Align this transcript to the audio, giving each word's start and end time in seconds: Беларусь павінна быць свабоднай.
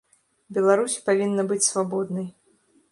Беларусь 0.57 0.97
павінна 1.11 1.47
быць 1.53 1.63
свабоднай. 1.71 2.27